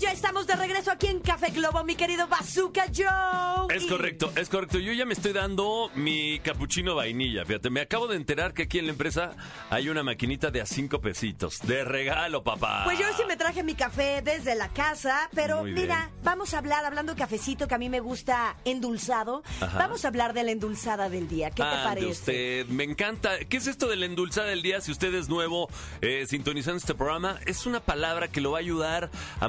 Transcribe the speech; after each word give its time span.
Ya 0.00 0.12
estamos 0.12 0.46
de 0.46 0.56
regreso 0.56 0.90
aquí 0.90 1.08
en 1.08 1.20
Café 1.20 1.50
Globo, 1.50 1.84
mi 1.84 1.94
querido 1.94 2.26
Bazooka 2.26 2.84
Joe. 2.86 3.76
Es 3.76 3.82
Y- 3.84 3.86
correcto, 3.88 4.32
es 4.34 4.48
correcto. 4.48 4.78
Yo 4.78 4.94
ya 4.94 5.04
me 5.04 5.12
estoy 5.12 5.34
dando 5.34 5.90
mi 5.94 6.40
capuchino 6.40 6.94
vainilla. 6.94 7.44
Fíjate, 7.44 7.68
me 7.68 7.82
acabo 7.82 8.06
de 8.06 8.16
enterar 8.16 8.54
que 8.54 8.62
aquí 8.62 8.78
en 8.78 8.86
la 8.86 8.92
empresa 8.92 9.36
hay 9.68 9.90
una 9.90 10.02
maquinita 10.02 10.50
de 10.50 10.62
a 10.62 10.66
cinco 10.66 11.02
pesitos. 11.02 11.58
De 11.66 11.84
regalo, 11.84 12.42
papá. 12.42 12.84
Pues 12.84 12.98
yo 12.98 13.04
sí 13.14 13.24
me 13.28 13.36
traje 13.36 13.62
mi 13.62 13.74
café 13.74 14.22
desde 14.24 14.54
la 14.54 14.68
casa, 14.68 15.28
pero 15.34 15.60
Muy 15.60 15.72
mira, 15.72 16.06
bien. 16.06 16.24
vamos 16.24 16.54
a 16.54 16.58
hablar, 16.58 16.82
hablando 16.86 17.12
de 17.12 17.18
cafecito 17.18 17.68
que 17.68 17.74
a 17.74 17.78
mí 17.78 17.90
me 17.90 18.00
gusta 18.00 18.56
endulzado, 18.64 19.42
Ajá. 19.60 19.76
vamos 19.78 20.06
a 20.06 20.08
hablar 20.08 20.32
de 20.32 20.44
la 20.44 20.52
endulzada 20.52 21.10
del 21.10 21.28
día. 21.28 21.50
¿Qué 21.50 21.56
te 21.62 21.68
Ande 21.68 21.84
parece? 21.84 22.06
usted, 22.06 22.66
me 22.68 22.84
encanta. 22.84 23.38
¿Qué 23.40 23.58
es 23.58 23.66
esto 23.66 23.86
de 23.86 23.96
la 23.96 24.06
endulzada 24.06 24.46
del 24.48 24.62
día? 24.62 24.80
Si 24.80 24.90
usted 24.92 25.14
es 25.14 25.28
nuevo 25.28 25.68
eh, 26.00 26.24
sintonizando 26.26 26.78
este 26.78 26.94
programa, 26.94 27.38
es 27.44 27.66
una 27.66 27.80
palabra 27.80 28.28
que 28.28 28.40
lo 28.40 28.52
va 28.52 28.58
a 28.58 28.60
ayudar 28.60 29.10
a 29.40 29.48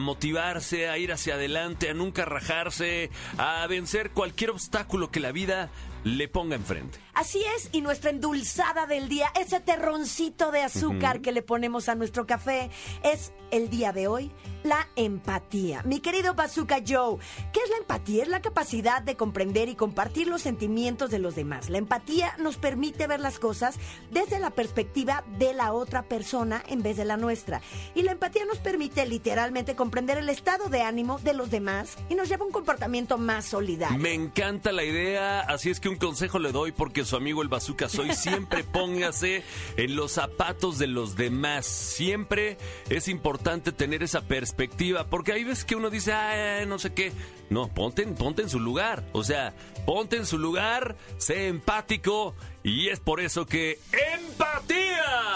a 0.90 0.98
ir 0.98 1.12
hacia 1.12 1.36
adelante, 1.36 1.90
a 1.90 1.94
nunca 1.94 2.26
rajarse, 2.26 3.10
a 3.38 3.66
vencer 3.68 4.12
cualquier 4.12 4.50
obstáculo 4.50 5.12
que 5.12 5.20
la 5.20 5.32
vida 5.32 5.70
le 6.04 6.28
ponga 6.28 6.56
enfrente. 6.56 7.00
Así 7.14 7.44
es, 7.56 7.70
y 7.72 7.82
nuestra 7.82 8.10
endulzada 8.10 8.88
del 8.88 9.10
día, 9.10 9.32
ese 9.40 9.60
terroncito 9.60 10.52
de 10.52 10.62
azúcar 10.62 11.22
que 11.22 11.32
le 11.32 11.42
ponemos 11.42 11.90
a 11.90 11.96
nuestro 11.96 12.26
café, 12.26 12.70
es 13.04 13.34
el 13.52 13.70
día 13.70 13.92
de 13.92 14.08
hoy 14.08 14.32
la 14.64 14.88
empatía. 14.96 15.82
Mi 15.84 16.00
querido 16.00 16.34
Bazooka 16.34 16.82
Joe, 16.88 17.18
¿qué 17.52 17.60
es 17.64 17.70
la 17.70 17.78
empatía? 17.78 18.24
Es 18.24 18.30
la 18.30 18.42
capacidad 18.42 19.02
de 19.02 19.16
comprender 19.16 19.70
y 19.70 19.76
compartir 19.76 20.28
los 20.28 20.42
sentimientos 20.42 21.10
de 21.10 21.20
los 21.20 21.36
demás. 21.36 21.70
La 21.70 21.78
empatía 21.78 22.36
nos 22.38 22.58
permite 22.58 23.08
ver 23.08 23.20
las 23.20 23.40
cosas 23.40 23.76
desde 24.12 24.40
la 24.40 24.52
perspectiva 24.52 25.24
de 25.38 25.54
la 25.54 25.74
otra 25.74 26.04
persona 26.04 26.64
en 26.68 26.84
vez 26.84 26.98
de 26.98 27.06
la 27.06 27.18
nuestra. 27.18 27.62
Y 27.96 28.04
la 28.04 28.14
empatía 28.14 28.46
nos 28.46 28.60
permite 28.60 29.06
literalmente 29.06 29.76
comprender 29.76 30.18
el 30.18 30.30
estado 30.30 30.70
de 30.70 30.84
ánimo 30.84 31.20
de 31.20 31.34
los 31.34 31.50
demás 31.50 31.98
y 32.10 32.16
nos 32.16 32.30
lleva 32.30 32.44
a 32.44 32.48
un 32.48 32.54
comportamiento 32.54 33.18
más 33.18 33.46
solidario. 33.46 33.98
Me 33.98 34.14
encanta 34.14 34.72
la 34.72 34.84
idea, 34.84 35.42
así 35.42 35.70
es 35.70 35.80
que 35.80 35.91
un 35.92 35.98
consejo 35.98 36.40
le 36.40 36.52
doy 36.52 36.72
porque 36.72 37.06
su 37.06 37.16
amigo 37.16 37.42
el 37.42 37.48
bazooka 37.48 37.88
soy 37.90 38.14
siempre 38.16 38.64
póngase 38.64 39.44
en 39.78 39.96
los 39.96 40.14
zapatos 40.14 40.78
de 40.80 40.88
los 40.88 41.16
demás. 41.16 41.66
Siempre 41.66 42.58
es 42.90 43.08
importante 43.08 43.72
tener 43.72 44.02
esa 44.04 44.22
perspectiva 44.22 45.06
porque 45.08 45.34
hay 45.34 45.44
veces 45.44 45.66
que 45.66 45.76
uno 45.76 45.90
dice, 45.90 46.14
ah, 46.14 46.66
no 46.68 46.80
sé 46.80 46.94
qué. 46.94 47.12
No, 47.50 47.68
ponte, 47.68 48.04
en- 48.04 48.16
ponte 48.16 48.42
en 48.42 48.50
su 48.50 48.60
lugar. 48.60 49.04
O 49.12 49.24
sea, 49.24 49.54
ponte 49.86 50.16
en 50.18 50.26
su 50.26 50.38
lugar, 50.40 50.96
sé 51.18 51.48
empático 51.48 52.34
y 52.64 52.88
es 52.90 53.00
por 53.00 53.20
eso 53.20 53.46
que 53.46 53.80
empatía 54.16 55.31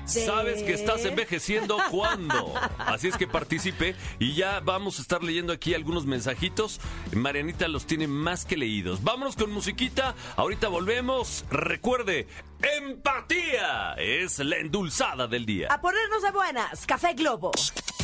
Sabes 0.06 0.64
que 0.64 0.74
estás 0.74 1.06
envejeciendo 1.06 1.78
cuando. 1.92 2.54
Así 2.78 3.08
es 3.08 3.18
que 3.18 3.28
participe 3.28 3.96
y 4.20 4.34
ya 4.34 4.60
vamos 4.60 5.00
a 5.00 5.02
estar 5.02 5.24
leyendo 5.24 5.54
aquí 5.54 5.74
algunos 5.74 6.06
mensajitos. 6.06 6.80
Marianita 7.14 7.68
los 7.68 7.86
tiene 7.86 8.08
más 8.08 8.46
que 8.46 8.58
leídos. 8.58 9.04
Vámonos 9.04 9.36
con 9.36 9.52
musiquita. 9.52 10.16
Ahorita 10.36 10.68
volvemos. 10.68 11.46
Recuerde, 11.50 12.28
empatía 12.62 13.94
es 13.98 14.40
la 14.40 14.58
endulzada 14.58 15.28
del 15.28 15.46
día. 15.46 15.68
A 15.72 15.82
ponernos 15.82 16.22
de 16.22 16.32
buenas, 16.32 16.86
Café 16.86 17.14
Globo. 17.14 17.52